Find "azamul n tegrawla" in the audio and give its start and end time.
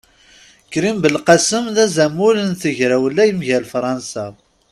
1.85-3.25